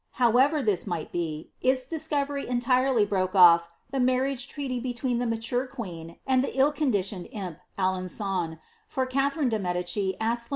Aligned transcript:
However 0.13 0.63
this 0.63 0.87
might 0.87 1.11
be, 1.11 1.51
its 1.61 1.85
discovery 1.85 2.47
entirely 2.47 3.05
broke 3.05 3.33
o£ 3.33 3.61
riage 3.93 4.47
treaiy 4.49 4.81
between 4.81 5.19
the 5.19 5.27
mature 5.27 5.67
queen, 5.67 6.17
and 6.25 6.43
the 6.43 6.53
iII 6.57 6.71
co]iditi< 6.75 7.57
Alen^on, 7.77 8.57
for 8.87 9.05
Catherine 9.05 9.51
Je 9.51 9.59
Medicis 9.59 10.15
causud 10.19 10.45
Lu 10.49 10.49